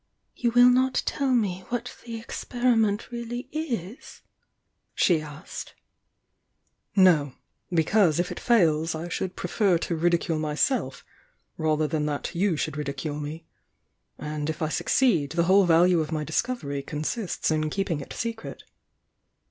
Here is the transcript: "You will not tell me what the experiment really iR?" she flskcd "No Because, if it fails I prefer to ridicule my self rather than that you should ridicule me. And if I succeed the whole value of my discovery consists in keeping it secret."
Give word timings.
"You 0.35 0.49
will 0.49 0.71
not 0.71 1.03
tell 1.05 1.29
me 1.31 1.63
what 1.69 1.95
the 2.03 2.19
experiment 2.19 3.11
really 3.11 3.47
iR?" 3.51 3.97
she 4.95 5.19
flskcd 5.19 5.73
"No 6.95 7.33
Because, 7.71 8.19
if 8.19 8.31
it 8.31 8.39
fails 8.39 8.95
I 8.95 9.09
prefer 9.09 9.77
to 9.77 9.95
ridicule 9.95 10.39
my 10.39 10.55
self 10.55 11.05
rather 11.55 11.85
than 11.87 12.07
that 12.07 12.33
you 12.33 12.57
should 12.57 12.77
ridicule 12.77 13.19
me. 13.19 13.45
And 14.17 14.49
if 14.49 14.63
I 14.63 14.69
succeed 14.69 15.33
the 15.33 15.43
whole 15.43 15.65
value 15.67 15.99
of 15.99 16.11
my 16.11 16.23
discovery 16.23 16.81
consists 16.81 17.51
in 17.51 17.69
keeping 17.69 18.01
it 18.01 18.11
secret." 18.11 18.63